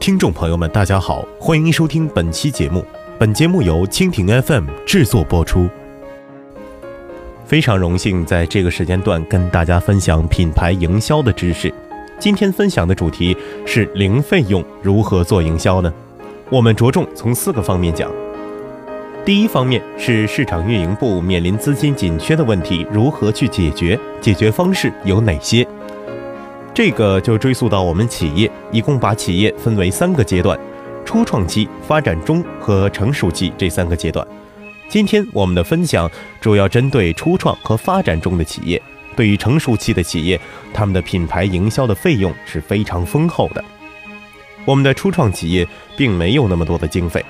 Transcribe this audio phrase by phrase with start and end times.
[0.00, 2.82] 听众朋友们，大家好，欢迎收听本期节目。
[3.18, 5.68] 本节目由蜻蜓 FM 制作播出。
[7.44, 11.70] 非常荣幸在这个时间段跟大家分享品牌营销的知识。
[12.18, 13.36] 今天分享的主题
[13.66, 15.92] 是零费用如何做营销呢？
[16.48, 18.10] 我们着重从四个方面讲。
[19.22, 24.00] 第一方面是市场运营部面临资金紧缺的问题，如何去解决？
[24.18, 25.68] 解决方式有哪些？
[26.82, 30.58] 这个就追溯到我们企业，一共把企业分为三个阶段：
[31.04, 34.26] 初创期、发展中和成熟期这三个阶段。
[34.88, 38.80] 今天我们的分享主要针对初创和发展中的企业。
[39.14, 40.40] 对于成熟期的企业，
[40.72, 43.62] 他们的品牌营销的费用是非常丰厚的。
[44.64, 45.68] 我们的初创企业
[45.98, 47.22] 并没有那么多的经费。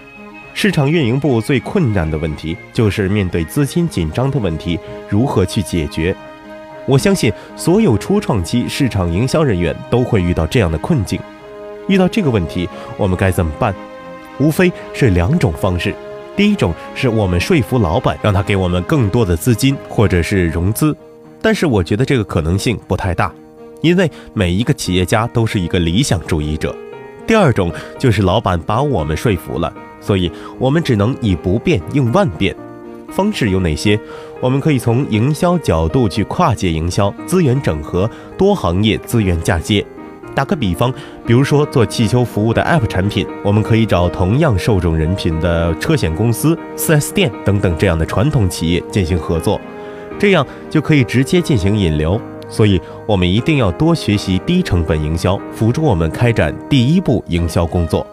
[0.55, 6.15] 市场运营部最困难的问题就是面对资金紧张的问题，如何去解决？
[6.91, 11.21] 我相信所有初创期市场营销人员都会遇到这样的困境。
[11.87, 13.73] 遇到这个问题，我们该怎么办？
[14.41, 15.95] 无非是两种方式。
[16.35, 20.97] 第一种是我们说服老板，让他给我们更多的资金或者是融资，
[21.41, 23.33] 但是我觉得这个可能性不太大，
[23.83, 26.75] 因为每一个企业家都是一个理想主义者。
[27.25, 29.73] 第二种就是老板把我们说服了。
[30.01, 32.53] 所以，我们只能以不变应万变。
[33.11, 34.01] 方式有哪些？
[34.41, 39.85] 我们可以从营销角度去跨界营销、资源整合、多行业资源嫁接。
[40.35, 40.91] 打个比方，
[41.27, 49.61] 比如说做汽修服务的 App 产品，我们可以找同样受众人群的车险公司、4S 店等等这样的传统企业进行合作，
[50.19, 52.19] 这样就可以直接进行引流。
[52.49, 58.07] 所以，我们一定要多学习低成本营销，辅助我们开展第一步营销工作。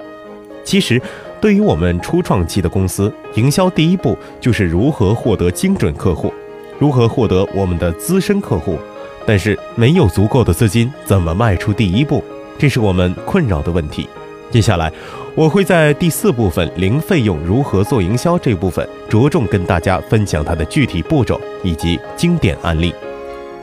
[0.66, 1.02] 其实。
[1.40, 6.34] 对于我们初创期的公司，营销第一步就是如何获得精准客户，
[6.80, 8.80] 如何获得我们的资深客户。
[9.26, 12.24] 但是没有足够的资金，怎么迈出第一步？
[12.58, 14.08] 这是我们困扰的问题。
[14.50, 14.92] 接下来，
[15.36, 22.96] 我会在第四部分零费用如何做营销这部分，着重跟大家分享它的具体步骤以及经典案例。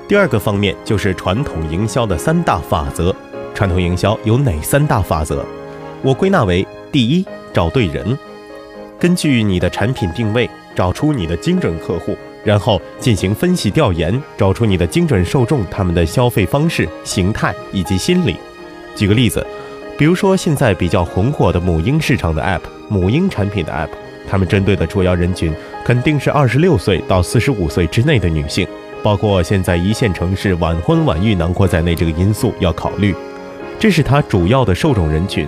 [0.07, 3.15] 第二个方面就是传统营销的三大法则。
[3.55, 5.43] 传统营销有哪三大法则？
[6.03, 7.27] 我归纳为：第一。
[7.53, 8.17] 找对人，
[9.01, 18.37] 根据你的产品定位，找出你的精准客户，然后进行分析调研，找出你的精准受众，他们的消费方式、形态以及心理。
[18.95, 19.45] 举个例子，
[19.99, 23.91] 比如说现在比较红火的母婴市场的 App，母婴产品的 App，
[24.29, 25.53] 他们针对的主要人群
[25.85, 28.67] 肯定是二十六岁到四十五岁之内的女性，
[29.03, 33.15] 包括现在一线城市晚婚晚育囊括在内这个因素要考虑，
[33.79, 35.47] 这是它主要的受众人群。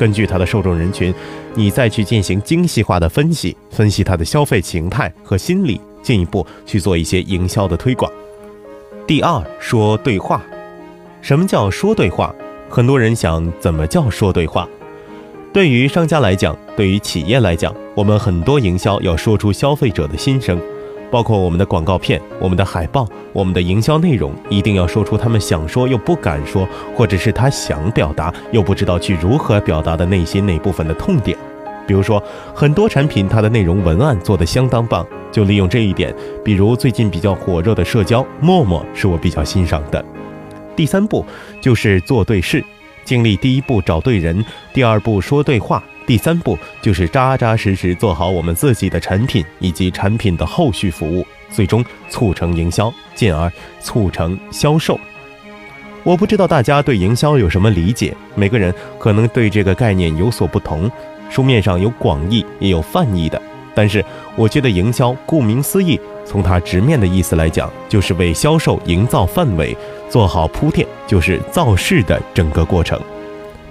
[0.00, 1.14] 根据它的受众人群，
[1.52, 8.10] 你再去进行精细化的分析，分析它的消费形态和心理，进一步去做一些营销的推广。
[9.06, 10.42] 第二，说对话。
[11.20, 12.34] 什么叫说对话？
[12.70, 14.66] 很多人想，怎么叫说对话？
[15.52, 20.58] 对于商家来讲，对于企业来讲，我们很多营销要说出消费者的心声。
[21.10, 31.36] 包括我们的广告片、我们的海报、我们的营销内容，一定要说出他们想说又不敢说，或者是他想表达又不知道去如何表达的内心那部分的痛点。
[31.86, 32.22] 比如说，
[32.54, 36.14] 很多产品它的内容文案做得相当棒，就利用这一点。
[36.44, 40.04] 比如最近比较火热的社交陌陌，是我比较欣赏的。
[40.76, 41.26] 第三步
[41.60, 42.64] 就是做对事，
[43.04, 45.82] 经历第一步找对人，第二步说对话。
[46.06, 53.50] 第三步就是扎扎实实做好我们自己的产品以及产品的后续服务，最终促成营销，进而
[53.80, 54.98] 促成销售。
[56.02, 60.90] 我不知道大家对营销有什么理解，每个人可能对这个概念有所不同。
[61.28, 63.40] 书面上有广义也有泛义的，
[63.72, 69.76] 但是我觉得营销顾名思义，从它直面的意思来讲，就是为销售营造范围，
[70.08, 73.00] 做好铺垫，就是造势的整个过程。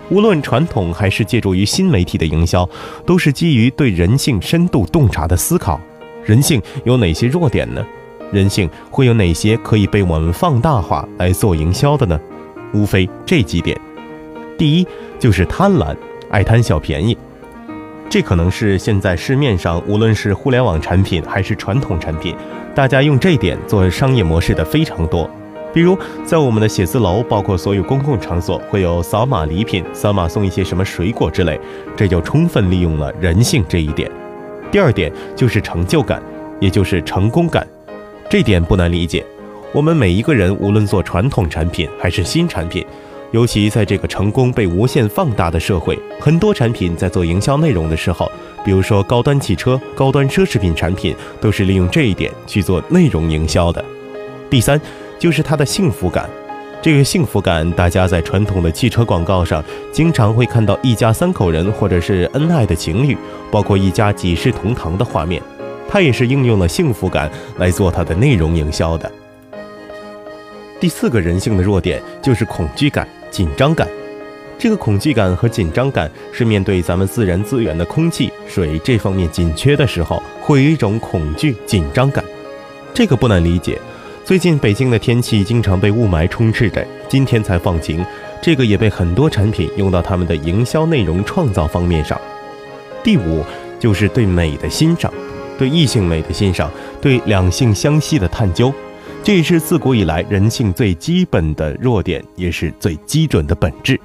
[0.09, 2.67] 无论传统还是借助于新媒体的营销，
[3.05, 5.79] 都是基于对人性深度洞察的思考。
[6.25, 7.85] 人性有哪些弱点呢？
[8.31, 12.19] 人性会有哪些可以被我们放大化来做营销的呢？
[12.73, 13.79] 无非这几点。
[14.57, 15.95] 第一就是贪婪，
[16.29, 17.17] 爱贪小便宜。
[18.09, 22.35] 这可能是现在市面上无论是互联网产品还是传统产品，
[22.73, 25.29] 大家用这点做商业模式的非常多。
[25.71, 31.59] 比如，在我们的写字楼，包括所有公共场所，会有扫码礼品，扫码送一些什么水果之类，
[31.95, 34.09] 这就充分利用了人性这一点。
[34.71, 36.21] 第二点就是成就感，
[36.59, 37.67] 也就是成功感，
[38.27, 39.23] 这点不难理解。
[39.71, 42.83] 我们每一个人，无论做传统产品还是新产品，
[43.29, 48.27] 尤其在这个成功被无限放大的社会，很多产品在做营销内容的时候，
[48.65, 53.85] 比如说高端汽车、高端奢侈品产品，都是利用这一点去做内容营销的。
[54.49, 54.81] 第三。
[55.19, 56.29] 就是他的幸福感，
[56.81, 59.61] 这个幸福感，大家在传统的汽车广告上
[59.91, 63.17] 经常会看到一家三口人或者是恩爱的情侣，
[63.51, 65.43] 包括一家几世同堂的画面。
[65.89, 69.11] 它也是应用了幸福感来做它的内容营销的。
[70.79, 73.87] 第四个人性的弱点就是恐惧感、紧张感。
[74.57, 82.23] 这个恐惧感和紧张感是面对咱们自然资源的空气、水这方面紧缺的时候，会有一种恐惧、紧张感。
[82.93, 83.79] 这个不难理解。
[84.25, 88.05] 最近北京的天气经常被雾霾充斥着，今天才放晴，
[88.41, 92.19] 这个也被很多产品用到他们的营销内容创造方面上。
[93.03, 93.43] 第五
[93.79, 95.11] 就是对美的欣赏，
[95.57, 96.69] 对异性美的欣赏，
[97.01, 98.71] 对两性相吸的探究，
[99.23, 103.99] 这也是自古以来人性最基本的弱点，也是最基准的本质。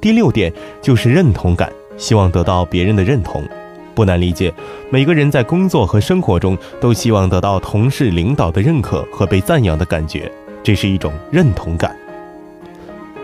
[0.00, 0.50] 第六点
[0.80, 3.46] 就是认同感，希望得到别人的认同。
[3.94, 4.52] 不难理解，
[4.90, 10.30] 每个人在工作和生活中都希望得到同事、领导的认可和被赞扬的感觉，
[10.62, 11.96] 这是一种认同感。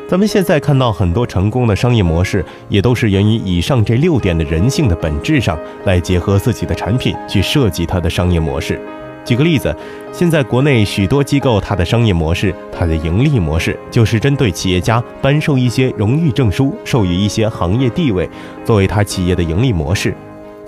[0.08, 8.80] 咱们现在看到很多成功的商业模式，也都是源于以上这六点的人性的本质上来结合自己的产品去设计它的商业模式。
[9.22, 9.76] 举个例子，
[10.10, 18.26] 现在国内许多机构，它的商业模式、它的盈利模式，就是针对企业家颁授一些荣誉证书，授予一些行业地位，
[18.64, 20.14] 作为他企业的盈利模式。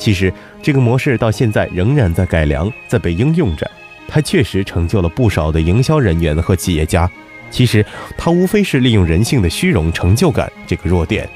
[0.01, 0.33] 其实
[0.63, 3.71] 这个模式到现在仍然在改良，在被应用着。
[4.09, 7.09] 它确实成就了不少的营销人员和企业家。
[7.51, 7.85] 其实
[8.17, 11.29] 它无非是利用人性的虚荣、成就感这个弱点。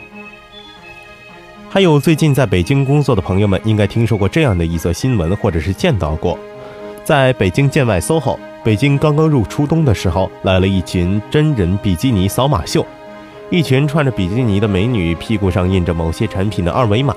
[1.68, 6.38] 还有最近在北京工作的朋友们，应该听说过这样的一则新闻，或者是见到过。
[7.04, 12.86] 在北京建外 SOHO，北京刚刚入初冬的时候，来了一群真人比基尼扫码秀，
[13.50, 17.14] 一群穿着比基尼的美女，屁股上印着某些产品的二维码。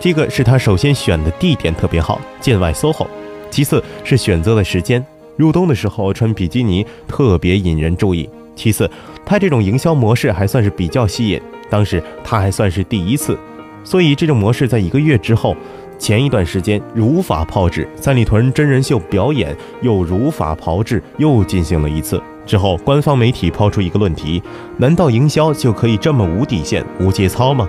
[0.00, 3.06] 这个是他首先选的地点特别好，建外 SOHO。
[3.50, 5.04] 其次是选择的时间，
[5.36, 8.28] 入冬的时候穿比基尼特别引人注意。
[8.56, 8.90] 其次，
[9.24, 13.38] 他这种营销模式还算是比较吸引，当时他还算是第一次，
[13.82, 15.56] 所以这种模式在一个月之后，
[15.98, 22.22] 前一段时间如法炮制，三里屯真人秀表演又如法炮制，又进行了一次。
[22.44, 24.42] 之后，官方媒体抛出一个论题：
[24.76, 27.68] 难道营销就可以这么无底线、无节操吗？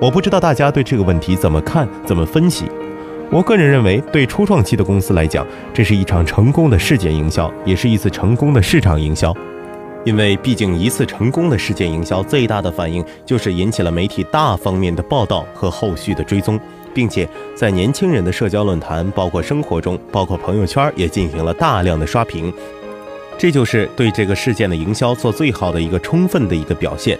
[0.00, 2.64] 我不知道大家对这个问题怎么看、怎么分析。
[3.30, 9.36] 我个人认为，对初创期的公司来讲，这是一场成功的事件营销，也是一次成功的市场营销。
[10.02, 16.58] 因为毕竟一次成功的事件营销，最大的反应就是引起了媒体大方面的报道和后续的追踪，
[16.94, 22.50] 并且在年轻人的社交论坛、包括生活中、包括朋友圈也进行了大量的刷屏。
[23.36, 27.18] 这就是对这个事件的营销做最好的一个充分的一个表现。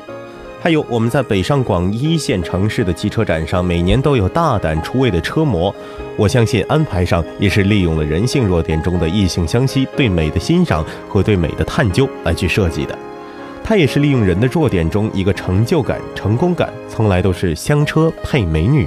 [0.63, 5.75] 还有我们在北上广一线城市的汽车展上，每年都有大胆出位的车模。
[6.17, 12.99] 我相信安排上也是利用了人性弱点中的异性相吸、对美的欣赏和对美的探究来去设计的。
[13.65, 18.87] 它也是利用人的弱点中一个成就感、成功感，从来都是香车配美女。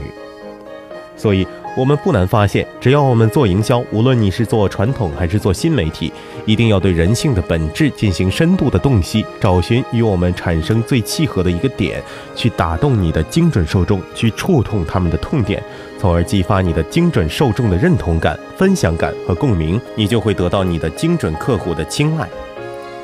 [1.17, 1.47] 所以。
[1.75, 6.13] 我们不难发现，只要我们做营销，无论你是做传统还是做新媒体，
[6.45, 11.99] 一定要对人性的本质进行深度的洞悉，找寻与我们产生最契合的一个点，
[12.35, 15.63] 去打动你的精准受众，去触痛他们的痛点，
[15.99, 22.29] 从而激发你的精准受众的认同感、分享感和共鸣，你就会得到你的精准客户的青睐。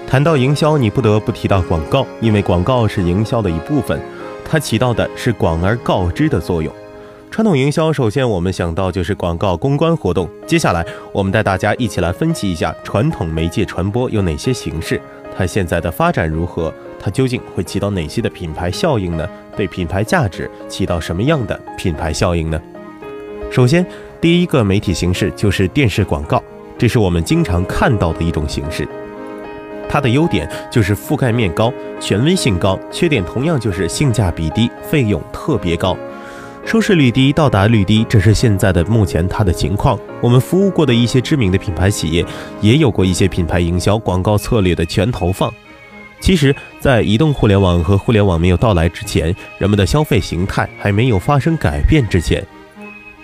[0.07, 3.99] 谈到营销，你不得不提到广告，因为广告是营销的一部分，
[4.45, 6.71] 它起到的是广而告之的作用。
[7.31, 10.27] 传统营销，首先我们想到就是广告公关活动。
[10.47, 10.83] 接下来，
[11.13, 14.99] 我们带大家一起来分析一下传统媒介传播有哪些形式，
[15.37, 19.29] 它现在的发展如何，它究竟会起到哪些的品牌效应呢？
[19.55, 22.59] 对品牌价值起到什么样的品牌效应呢？
[23.51, 23.85] 首先，
[24.19, 26.43] 第一个媒体形式就是电视广告，
[26.79, 28.87] 这是我们经常看到的一种形式。
[29.87, 35.95] 它的优点就是覆盖面高、权威性高，缺点同样就是性价比低、费用特别高。
[36.69, 39.99] 收视率低，到达率低，这是现在的目前它的情况。
[40.21, 42.23] 我们服务过的一些知名的品牌企业，
[42.61, 45.51] 也有过一些品牌营销广告策略的全投放。
[46.19, 52.45] 其实，在移动互联网和互联网没有到来之前，人们的消费形态还没有发生改变之前，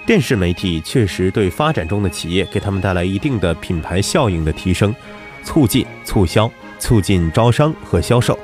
[0.07, 4.91] 电视媒体确实对发展中的企业给他们带来一定的品牌效应的提升，
[5.43, 8.35] 促进促销，促进招商和销售。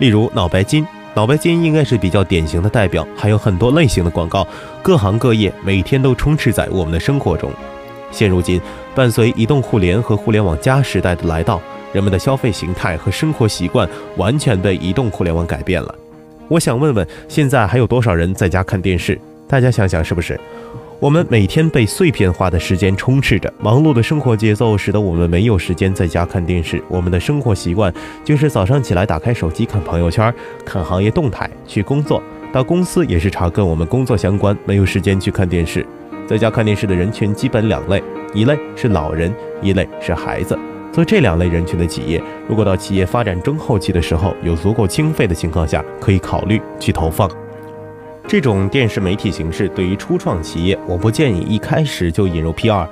[0.00, 0.84] 例如脑白金。
[1.14, 4.46] 脑白金应该是比较典型的代表，还有很多类型的广告，
[4.80, 7.50] 各行各业每天都充斥在我们的生活中。
[8.12, 8.60] 现如今，
[8.94, 11.60] 伴随移动互联和互联网加时代的来到，
[11.92, 15.94] 人们的消费形态和生活习惯完全被移动互联网改变了。
[16.48, 19.20] 我想问问，现在还有多少人在家看电视？
[19.48, 20.38] 大家想想是不是？
[21.00, 26.82] 我们每天被碎片化的时间充斥着，忙碌的生活节奏使得我们没有时间在家看电视。
[26.88, 27.90] 我们的生活习惯
[28.22, 35.86] 就是早上起来打开手机看朋友圈、看行业动态，去工作到公司也是查跟我们工作相关，没有时间去看电视。
[36.26, 38.02] 在家看电视的人群基本两类，
[38.34, 40.58] 一类是老人，一类是孩子。
[40.92, 47.26] 做这两类人群的企业，如果到企业发展中后期的时候有足够经费的情况下，可以考虑去投放。
[48.26, 52.86] 这种电视媒体形式对于初创企业，我不建议一开始就引入 PR。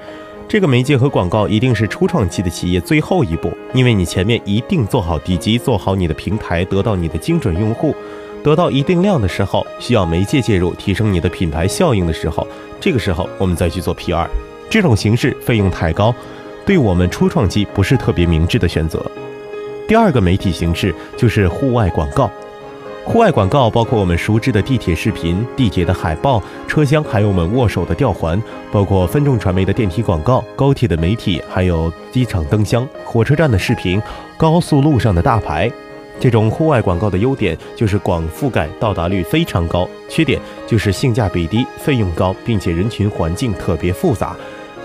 [0.49, 7.95] 这个媒介和广告一定是初创期的企业最后一步，因为你前面一定做好底基，做好你的平台，得到你的精准用户，
[8.43, 12.47] 得到一定量的时候，需要媒介介入提升你的品牌效应的时候，
[12.81, 14.27] 这个时候我们再去做 PR。
[14.71, 16.15] 这种形式费用太高，
[16.65, 19.05] 对我们初创期不是特别明智的选择。
[19.87, 22.31] 第二个媒体形式就是户外广告。
[23.09, 33.99] 户外广告包括我们熟知的地铁视频、地铁的海报、车厢，还有我们握手的吊环，包括分众传媒的电梯广告、高铁的媒体，还有机场灯箱、火车站的视频、
[34.37, 35.73] 高速路上的大牌。
[36.21, 44.37] 这种户外广告的优点就是广覆盖、到达率非常高，缺点就是性价比低、费用高，并且人群环境特别复杂，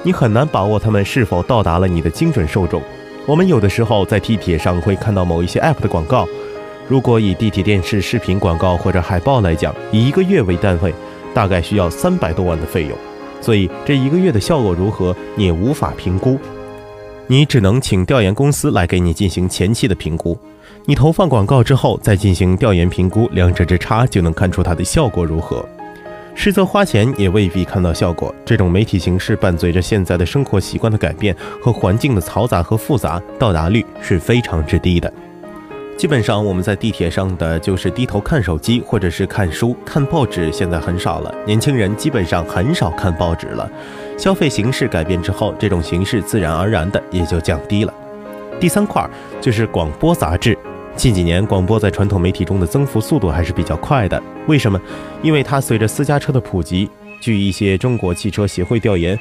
[0.01, 2.81] 你很难把握他们是否到达了你的精准受众。
[3.25, 6.25] 我们有的时候在地铁上会看到某一些 App 的广告。
[6.87, 10.93] 如果以地铁电视视频广告或者海报来讲，以一个月为单位，
[11.33, 12.91] 大概需要三百多万的费用，
[13.41, 16.37] 所以这一个月的效果如何，你也无法评估，
[17.27, 20.37] 你只能请调研公司来给你进行前期的评估。
[20.85, 25.65] 你投放广告之后再进行调研评估，两者之差就能看出它的效果如何。
[26.35, 28.33] 实则花钱也未必看到效果。
[28.43, 35.11] 这种媒体形式伴随着现在的生活习惯的改变和环境的嘈杂和复杂，到达率是非常之低的。
[36.03, 41.33] 基本上我们在地铁上的就是低头看手机，或者是看书、看报纸，现在很少了。
[41.45, 43.71] 年轻人基本上很少看报纸了。
[44.17, 47.93] 消费形式改变之后，这种形式自然而然的也就降低了。
[48.59, 50.57] 第三块就是广播杂志。
[50.97, 54.21] 近几年广播在传统媒体中的增幅速度还是比较快的。
[54.45, 54.77] 为什么？
[55.21, 56.89] 因为它随着私家车的普及，
[57.21, 59.17] 据一些中国汽车协会调研。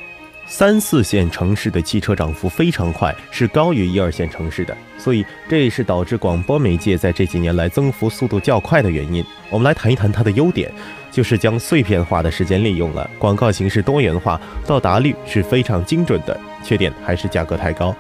[0.47, 9.25] 三四线城市的汽车涨幅非常快，是高于一二线城市的，所以这也是导致广播媒介在这几年来增幅速度较快的原因。
[9.49, 10.71] 我们来谈一谈它的优点，
[11.11, 16.39] 就是将碎片化的时间利用了，广告形式多元化，到达率是非常精准的。
[16.63, 17.95] 缺点还是价格太高。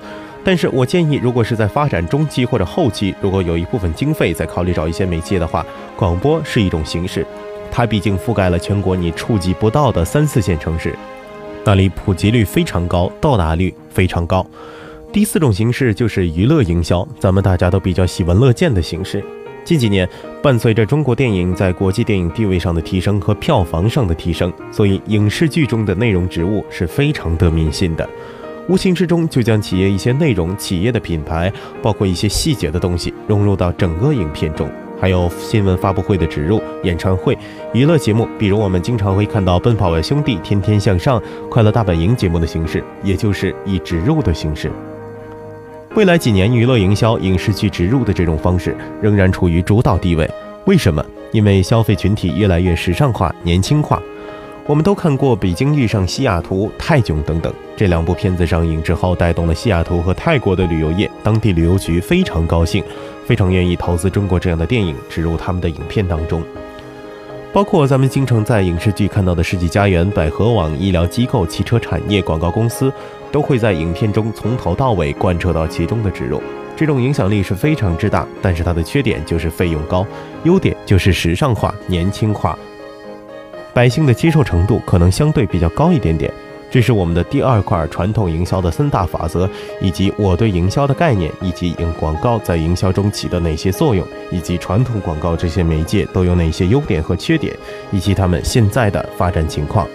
[0.45, 5.65] 但是我建议，如果是在发展中期或者后期，如果有一部分经费在考虑找一些媒介的话，
[5.97, 7.25] 广播是一种形式，
[7.71, 10.99] 它毕竟覆盖了全国你触及不到的三四线城市。
[11.65, 14.45] 那里普及率非常高，到达率非常高。
[15.13, 19.23] 第四种形式就是娱乐营销，咱们大家都比较喜闻乐见的形式。
[19.65, 20.09] 近几年，
[20.43, 28.09] 伴随着中国电影在国际电影地位上的提升和票房上的提升，所以影视剧中的内容植物是非常得民心的。
[28.69, 34.69] 无形之中就将企业一些内容、企业的品牌，包括一些细节的东西融入到整个影片中。
[35.03, 37.37] 还有新闻发布会的植入、演唱会、
[37.73, 41.19] 娱乐节目，比如我们经常会看到《奔跑吧兄弟》《天天向上》
[41.49, 44.71] 《快乐大本营》节目的形式，也就是以植入的形式。
[45.97, 50.31] 未来几年，娱乐营销、影视剧植入的这种方式仍然处于主导地位。
[50.67, 51.05] 为什么？
[51.33, 54.01] 因为消费群体越来越时尚化、年轻化。
[54.65, 62.83] 我们都看过《北京遇上西雅图》《泰囧》等等这两部片子上映之后，带动了西雅图和泰国的旅游业，当地旅游局非常高兴，
[63.27, 66.41] 非常愿意投资中国这样的电影植入他们的影片当中。
[67.53, 72.91] 包括咱们经常在影视剧看到的世纪佳缘、百合网、医疗机构、汽车产业、广告公司，
[73.33, 76.41] 都会在影片中从头到尾贯彻到其中的植入。
[76.77, 80.07] 这种影响力是非常之大，但是它的缺点就是费用高，
[80.45, 82.57] 优点就是时尚化、年轻化。
[83.75, 86.31] 百姓的接受程度可能相对比较高一点点，
[86.71, 89.49] 这是我们的第二块传统营销的三大法则，
[89.81, 97.57] 以及我对营销的概念，以及广告在营销中起的哪些作用，以及传统广告这些媒介都有哪些优点和缺点，
[97.91, 99.89] 以及他们现在的发展情况。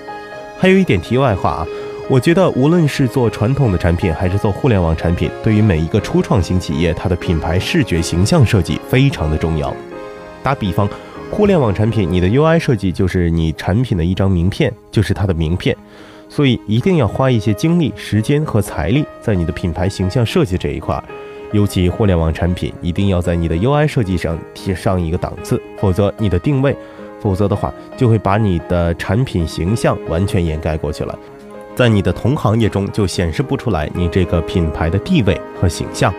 [0.57, 1.67] 还有一点题外话啊，
[2.09, 9.71] 我觉得无论是做传统的产品，还是做互联网产品，对于每一个初创型企业，它的品牌视觉形象设计非常的重要。
[10.41, 10.89] 打比方。
[11.29, 15.75] 互联网产品，你的 UI 设计就是你产品的一张名片，就是它的名片，
[16.27, 21.01] 所以一定要花一些精力、时间和财力在你的品牌形象设计这一块。
[21.53, 26.75] 尤其互联网产品，一定要在你的 UI 设计上提上一个档次，否则你的定位，
[27.21, 31.17] 否则的话就会把你的产品形象完全掩盖过去了，
[31.75, 36.11] 在你的同行业中就显示不出来你这个品牌的地位和形象。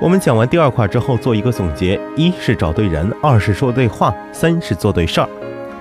[0.00, 5.28] 我们讲完第二块之后，做一个总结：一是找对人，二是说对话，三是做对事儿。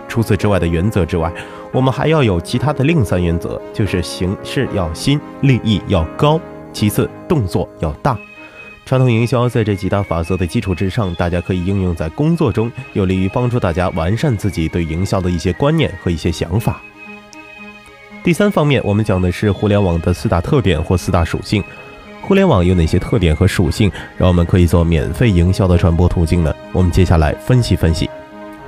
[0.10, 1.32] 除此之外的原则之外，
[1.72, 6.38] 我们还要有其他的另三原则，就是形式要新，利益要高，
[6.74, 8.18] 其次动作要大。
[8.86, 16.82] 传统营销在这几大法则的基础之上，大家可以应用在工作中，有利于帮助大家完善自己对营销的一些观念和一些想法。
[18.22, 21.64] 第三方面，我们讲的是互联网的四大特点或四大属性。
[22.30, 26.56] 互联网有哪些特点和属性，让我们可以做免费营销的传播途径呢？
[26.72, 28.08] 我们接下来分析分析。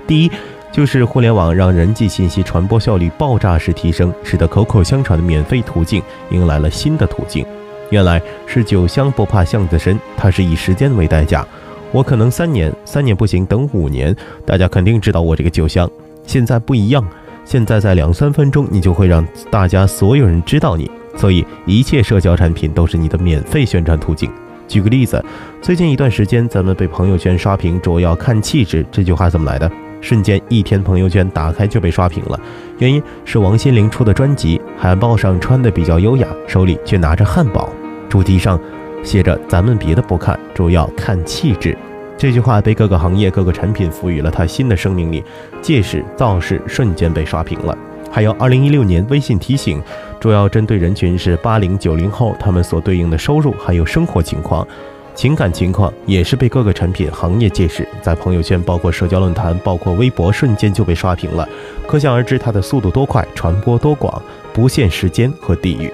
[0.07, 0.31] 第一，
[0.71, 6.01] 就是互联网让人际信息传播效率爆炸式提升，使得口口相传的免费途径
[6.31, 7.45] 迎来了新的途径。
[7.91, 11.47] 原来是酒香不怕巷子深，它是以时间为代价。
[11.91, 15.87] 我可能三年，三年不行，等五年，大家肯定知道我这个酒香。
[16.25, 17.07] 现在不一样，
[17.45, 20.89] 现在在两三分钟，你就会让大家所有人知道你。
[21.15, 24.31] 所以一切社交产品都是你的免费宣传途径。
[24.67, 25.23] 举个例子，
[25.61, 28.85] 最近一段时间，咱们被朋友圈刷屏，主要看气质。
[28.91, 29.69] 这句话怎么来的？
[29.99, 32.39] 瞬间一天朋友圈打开就被刷屏了，
[32.79, 37.69] 原因是王心凌出的专辑，海报上穿的比较优雅，手里却拿着汉堡。
[38.09, 38.59] 主题上
[39.03, 41.77] 写着“咱们别的不看，主要看气质”。
[42.17, 45.23] 这句话被各个行业、各个产品赋予了它新的生命力，
[45.61, 47.77] 借势造势，瞬间被刷屏了。
[48.11, 49.81] 还有2016年微信提醒，
[50.19, 54.67] 主要针对人群是八零九零后，他们所对应的收入还有生活情况、
[55.15, 61.47] 情感情况，也是被各个产品行业借势，在朋友圈、包括社交论坛、包括微博，瞬间就被刷屏了。
[61.87, 65.91] 可想而知，它的速度多快，传播多广，不限时间和地域。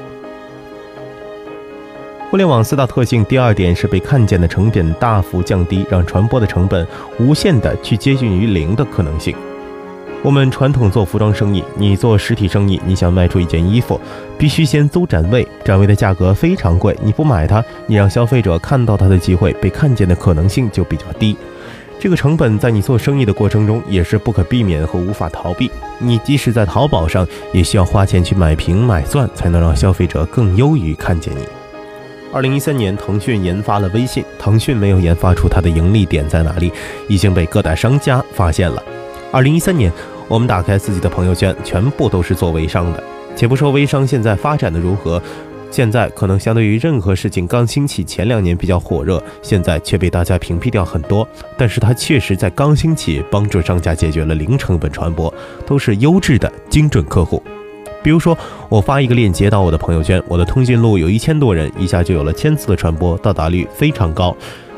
[2.30, 6.86] 互联网四大特性，第二点是被看见的成本大幅降低，让传播的成本
[7.20, 9.34] 无限的去接近于零的可能性。
[10.24, 14.00] 我们传统做服装生意，你做实体生意，你想卖出一件衣服，
[14.38, 21.38] 必须先租展位，展位的价格非常贵，你不买它，你让消费者看到它的机会，被看见的可能性就比较低。
[22.00, 25.72] 这个成本在你做生意的过程中也是不可避免和无法逃避。
[25.98, 31.42] 你即使在淘宝上，也需要花钱去买屏买钻，才能让消费者更优于看见你。
[32.34, 34.24] 二零一三年，腾讯研发了微信。
[34.38, 36.72] 腾讯没有研发出它的盈利点在哪里，
[37.08, 38.84] 已经被各大商家发现了。
[39.32, 39.92] 二零一三年，
[40.30, 43.04] 我们打开自己的朋友圈，全部都是做微商的。
[43.36, 45.22] 且不说微商现在发展的如何，
[45.70, 51.28] 现在可能相对于任何事情刚兴起前两年比较火热，现在却被大家屏蔽掉很多。
[51.58, 55.32] 但是它确实在刚兴起，帮助商家解决了零成本传播，
[55.66, 57.44] 都是优质的精准客户。
[58.02, 58.36] 比如说，
[58.70, 64.36] 我发一个链接到我的朋友圈，我的通讯录有一千多人，一下就有了千次的传播，到达率非常高，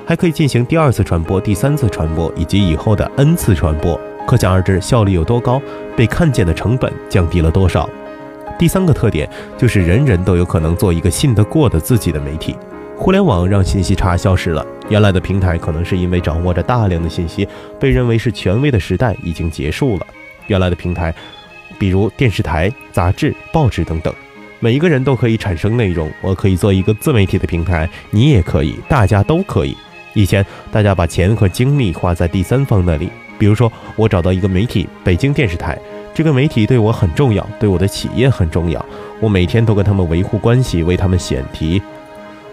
[0.07, 5.59] 还可以进行第二次传播、第三次传播以及以后的 N 次传播，可想而知效率有多高，
[5.97, 7.89] 被看见的成本降低了多少。
[8.59, 12.55] 第三个特点就是人人都有可能做一个信得过的自己的媒体。
[12.95, 17.47] 互联网让信息差消失了，原来的平台可能是因为掌握着大量的信息，
[17.79, 20.05] 被认为是权威的时代已经结束了，
[20.45, 21.11] 原来的平台。
[21.79, 24.13] 比如电视台、杂志、报纸等等，
[24.59, 26.07] 每一个人都可以产生内容。
[26.21, 29.75] 我可以做一个自媒体的平台，你也可以，大家都可以。
[30.13, 35.79] 以前大家把钱和精力花在第三方那里，比如说我找到一个媒体，北京电视台，
[36.13, 38.85] 这个媒体对我很重要，对我的企业很重要，
[39.19, 41.81] 我每天都跟他们维护关系，为他们选题。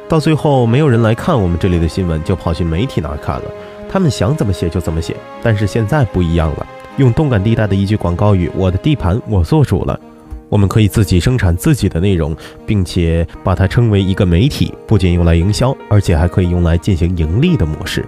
[0.09, 3.44] 到最后没有人来看我们这里的新闻，就跑去媒体那儿看了，
[3.90, 5.16] 他们想怎么写就怎么写。
[5.42, 6.66] 但是现在不一样了。
[6.96, 9.99] 用动感地带的一句广告语：“我的地盘，我做主了。”
[10.49, 18.07] 我们可以自己生产自己的内容，并且把它称为一个媒体，不仅用来营销，而且还可以用来进行盈利的模式。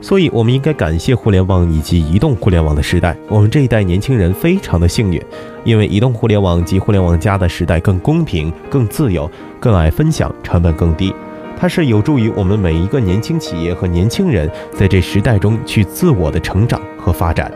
[0.00, 3.14] 所以，我们应该感谢互联网以及移动互联网的时代。
[3.28, 5.20] 我们这一代年轻人非常的幸运，
[5.62, 11.14] 因为移动互联网及互联网加的时代更公平、更自由、更爱分享，成本更低。
[11.58, 17.52] 它是有助于我们每一个年轻企业和年轻人在这时代中去自我的成长和发展。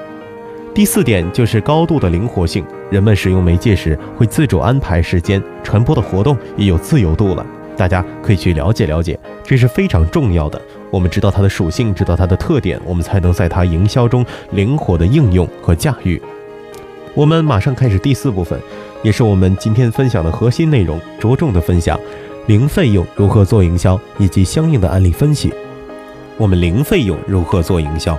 [0.74, 7.46] 第四点就是高度的灵活性，人们使用媒介时会自主安排时间，传播的活动也有自由度了。
[7.76, 10.60] 大家可以去了解了解，这是非常重要的。
[10.90, 16.20] 我们知道它的属性，知道它的特点，我们才能在它营销中灵活的应用和驾驭。
[17.14, 18.58] 我们马上开始第四部分，
[19.02, 21.98] 也是我们今天分享的核心内容，着重的分享
[22.46, 25.52] 零费用如何做营销以及相应的案例分析。
[26.36, 28.18] 我们零费用如何做营销？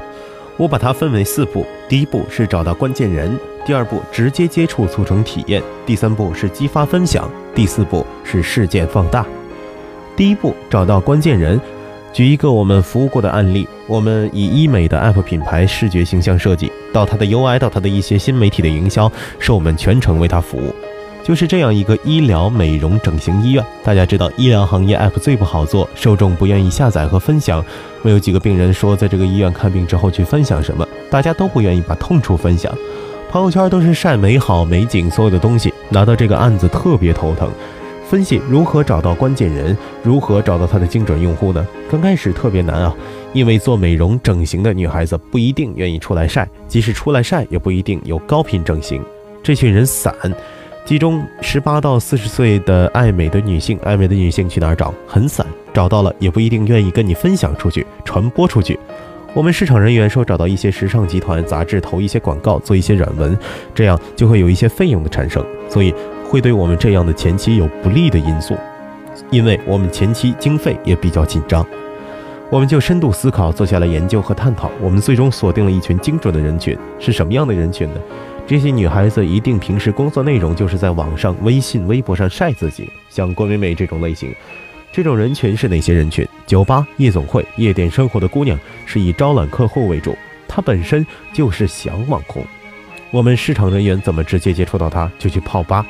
[0.58, 9.26] 我把它分为四步：第一步是找到关键人；第二步直接接触促成体验；第三步是激发分享；第四步是事件放大。
[10.16, 11.60] 第一步找到关键人，
[12.14, 20.74] 举一个我们服务过的案例：我们以医美的 App 品牌视觉形象设计，到它的 UI，到它的一些新媒体的营销，是我们全程为它服务。
[21.22, 27.66] 就是这样一个医疗美容整形医院，大家知道医疗行业 app 最不好做，受众不愿意下载和分享。
[28.02, 32.72] 没有几个病人说在这个医院看病之后去分享什么，大家都不愿意把痛处分享。
[33.30, 35.74] 朋友圈都是晒美好美景，所有的东西。
[35.90, 37.50] 拿到这个案子特别头疼，
[38.08, 41.66] 分析如何找到关键人，如何找到他的精准用户呢？
[41.90, 42.96] 刚开始特别难啊，
[43.34, 49.02] 因为做美容整形的女孩子不一定愿意出来晒，即使出来晒，也不一定有高频整形。
[49.42, 50.14] 这群人散，
[50.86, 54.94] 其中十八到四十岁的爱美的女性，爱美的女性去哪儿找？
[55.08, 58.80] 很散，找到了也不一定愿意跟你分享出去，传播出去。
[59.34, 63.38] 我们市场人员说，找到一些时尚集团、杂志投一些广告，做一些软文，
[63.74, 65.94] 这样就会有一些费用的产生，所以
[66.28, 68.58] 会对我们这样的前期有不利的因素，
[69.32, 71.66] 因为我们前期经费也比较紧张。
[72.50, 78.00] 我们就深度思考，做下了研究和探讨，我们最终锁定了一群精准的人群，是什么样的人群呢？
[78.46, 84.34] 这些女孩子一定平时工作内容就是在网上、微信、微博上晒自己，像郭美美这种类型。
[84.92, 86.26] 这种人群是哪些人群？
[86.46, 90.16] 酒吧、夜总会、夜店生活的姑娘是以招揽客户为主，
[90.48, 92.46] 她本身就是想网红。
[93.10, 95.12] 我们市场人员怎么直接接触到她？
[95.18, 95.84] 就去泡吧。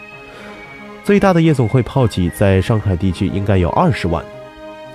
[1.05, 4.25] 最大的夜总会泡季在上海地区应该有二十万，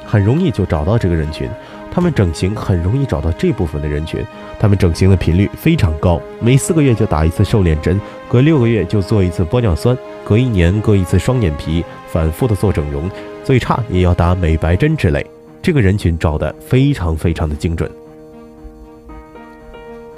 [0.04, 1.48] 很容易就找到这个人群。
[1.88, 4.20] 他们整形很容易找到这部分的人群，
[4.58, 13.08] 他们整形的频率非常高，每四个月就打一次瘦脸针，隔六个月就做一次玻尿酸，隔一年割一次双眼皮，反复的做整容。
[13.44, 15.24] 最差也要打美白针之类，
[15.62, 17.88] 这个人群找的非常非常的精准。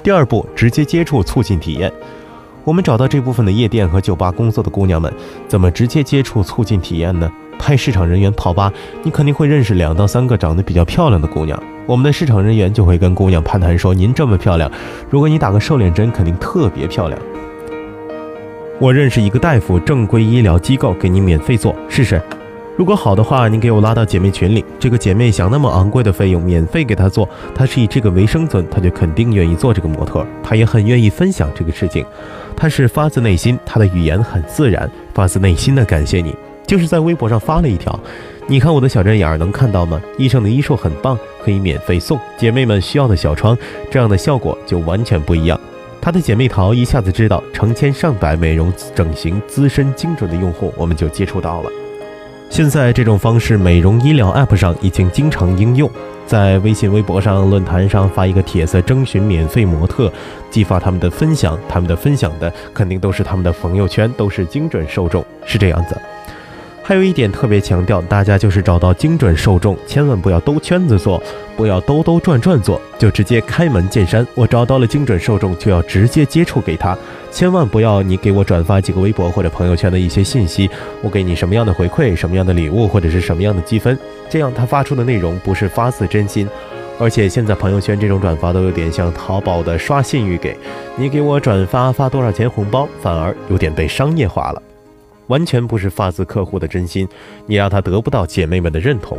[0.01, 1.93] 第二步，直接接触，促进体验。
[2.63, 5.11] 我们找到这部分的夜店和酒吧工作的姑娘们，
[5.47, 7.29] 怎么直接接触，促进体验呢？
[7.59, 8.71] 派市场人员泡吧，
[9.03, 11.61] 你肯定会认识两到三个长得比较漂亮的姑娘。
[11.85, 14.71] 我们的市场人员就会跟姑娘攀谈说：“您这么漂亮，
[15.09, 17.19] 如果你打个瘦脸针，肯定特别漂亮。
[18.79, 22.21] 我认识一个大夫，正规医疗机构给你免费做，试试。”
[22.75, 24.65] 如果好的话，你给我拉到姐妹群里。
[24.79, 30.25] 这个姐妹想那么昂贵的费用免费给她做，她是以这个为生存，她就肯定愿意做这个模特。
[30.41, 32.03] 她也很愿意分享这个事情，
[32.57, 36.35] 她是发自内心，她的语言很自然，发自内心的感谢你。
[36.65, 37.97] 就是在微博上发了一条，
[38.47, 40.01] 你看我的小针眼儿能看到吗？
[40.17, 43.55] 医生的医术很棒，可以免费送姐妹们需要的小窗，
[43.91, 45.59] 这样的效果就完全不一样。
[46.01, 51.69] 她的姐妹淘一下子知道，成千上百美容整形资深精准的用户，我们就接触到了。
[52.53, 55.89] 现在这种方式，美容医疗 App 上已经经常应用，
[56.27, 60.13] 在微信、微博上、论坛上发一个帖子征询免费模特，
[60.51, 65.99] 激发他们的分享，他们的分享的肯定都是他们的朋友圈，都是精准受众，是这样子。
[66.85, 71.23] 还有一点特别强调，大家就是找到精准受众，千万不要兜圈子做，
[71.55, 74.27] 不要兜兜转转做，就直接开门见山。
[74.35, 76.95] 我找到了精准受众，就要直接接触给他，
[77.31, 80.69] 千万不要你给我转发几个微博或者朋友圈的一些信息，
[81.01, 83.97] 我给你什么样的回馈，什么样的礼物或者是什么样的积分，
[84.29, 86.49] 这样他发出的内容不是发自真心，
[86.99, 90.57] 而且现在朋友圈这种转发都有点像淘宝的刷信誉，给
[90.97, 94.61] 你给我转发发多少钱红包，反而有点被商业化了。
[95.33, 97.09] 完全不是发自客户的真心，
[97.47, 99.17] 你让他得不到姐妹们的认同。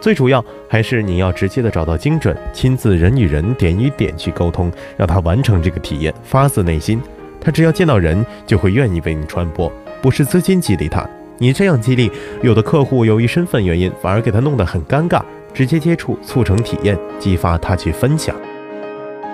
[0.00, 6.98] 最主要还是你要直接的找到精准，亲自人与人、点与点去沟通，让他完成这个体验，发自内心。
[7.38, 9.70] 他只要见到人，就会愿意为你传播，
[10.00, 11.06] 不是资金激励他。
[11.36, 15.20] 你这样激励，有的客户由于身份原因，反而给他弄得很尴尬。
[15.52, 18.34] 直接接触，促成体验，激发他去分享。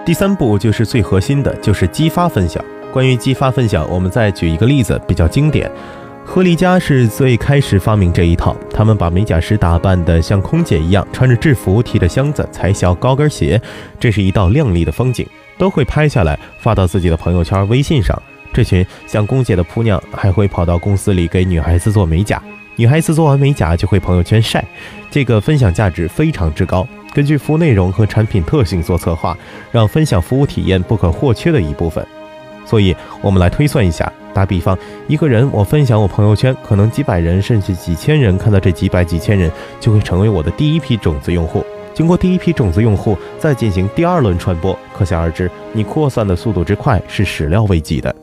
[0.04, 2.64] 第三步就是最核心的，就是激发分享。
[2.92, 5.70] 关于激发分享，我们再举一个例子，比较经典。
[6.28, 13.58] 何丽佳是最开始发明这一套，他们把美甲师打扮得像空姐一样，穿着制服，提着箱子，踩小高跟鞋，
[13.98, 18.20] 这是一道亮丽的风景，都会拍下来发到自己的朋友圈、微信上。
[18.52, 22.42] 这群像空姐的姑娘还会跑到公司里给女孩子做美甲，
[22.74, 24.62] 女孩子做完美甲就会朋友圈晒，
[25.10, 26.86] 这个分享价值非常之高。
[27.14, 29.34] 根据服务内容和产品特性做策划，
[29.70, 32.06] 让分享服务体验不可或缺的一部分。
[32.66, 34.12] 所以，我们来推算一下。
[34.36, 41.64] 打比方，一个人我分享我朋友圈，可能几百人甚至几千人看到这几百几千人，就会成为我的第一批种子用户。
[41.94, 48.14] 经过第一批种子用户，再进行第二轮传播，可想而知，你扩散的速度之快是始料未及的。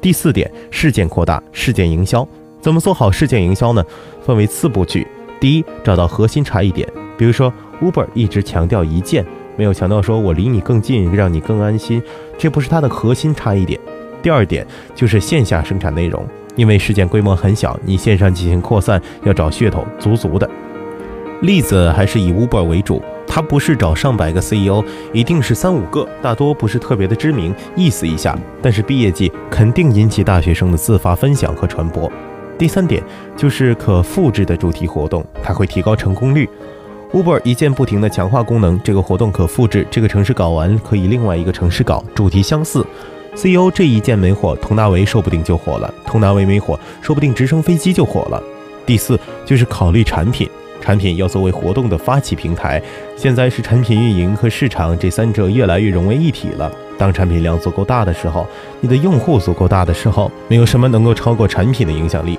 [0.00, 2.26] 第四点，事件扩大，事件营销。
[2.60, 3.84] 怎么做好事件营销呢？
[4.20, 5.06] 分为四步曲。
[5.40, 9.24] 第一，找到核心差异点，比如说 Uber 一直强调一键。
[9.56, 12.02] 没有强调说我离你更近，让你更安心，
[12.36, 13.78] 这不是它的核心差异点。
[14.22, 20.48] 第二点就是线下生产内容，因为事件规模很小，你线上进行扩散要找噱头足足的。
[21.40, 24.80] 例子还是以 Uber 为主，它不是找上百个 CEO，
[25.12, 28.38] 一定是三五个，大多不是特别的知名，意思一下。
[28.62, 32.10] 但是毕业季肯定引起大学生的自发分享和传播。
[32.56, 33.02] 第三点
[33.36, 36.48] 就是可复制的主题活动，它会提高成功率。
[37.12, 42.86] Uber 一键不停的强化功能，这个活动可复制，这个城市搞完可以另外一个城市搞，主题相似。
[43.34, 48.42] CEO 这一件没火，佟大为说不定就火了；佟大为没火，说不定直升飞机就火了。
[48.84, 50.48] 第四就是考虑产品，
[50.80, 52.80] 产品要作为活动的发起平台。
[53.16, 56.70] 现在是产品运营和市场这三者越来越融为一体了。
[56.98, 58.46] 当产品量足够大的时候，
[58.80, 62.38] 你的用户足够大的时候，没有什么能够超过产品的影响力。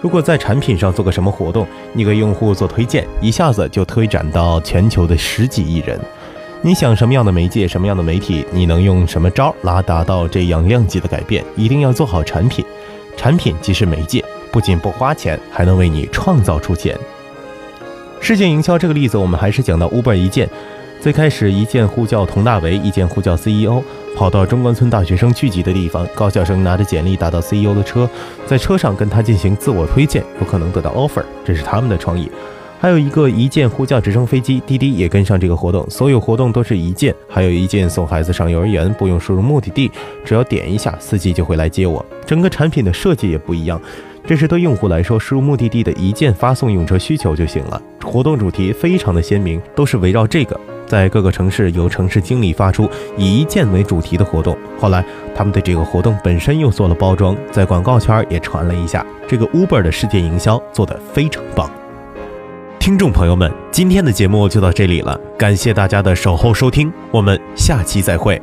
[0.00, 5.98] 如果在产品上做个什么活动，你给用户做推荐，一下子就推展到全球的十几亿人。
[6.66, 11.44] 你想什么样的媒介，什么样的媒体，你能用什么招来达到这样量级的改变？
[11.56, 12.64] 一定要做好产品。
[13.18, 16.98] 产品即是媒介，不仅不花钱，还能为你创造出钱。
[18.18, 20.48] 事件营销这个例子，我们还是讲到 Uber 一件。
[21.02, 23.82] 最开始，一键呼叫佟大为，一键呼叫 CEO，
[24.16, 28.08] 跑到中关村大学生聚集的地方，高校生拿着简历打到 CEO 的车，
[28.46, 32.30] 在车上跟他进行自我推荐，有可能得到 offer，这是他们的创意。
[32.80, 39.90] 还有一个一键呼叫直升飞机，滴滴也跟上这个活动，所有活动都是一键，还有一键送孩子上幼儿园，不用输入目的地，
[40.22, 42.04] 只要点一下，司机就会来接我。
[42.26, 43.80] 整个产品的设计也不一样。
[44.26, 47.80] 这是对用户来说，输入目的地的一键发送用车需求就行了。
[48.02, 54.56] 活动主题非常的鲜明，都是围绕这个，在各个城市由城市经理发出以一键为主题的活动。
[54.78, 59.04] 后来他们对这个活动本身又做了包装，在广告圈也传了一下。
[59.26, 61.70] 这个 Uber 的世界营销做得非常棒。
[62.84, 68.38] 听众朋友们，今天的节目就到这里了，感谢大家的守候收听，我们下期再会。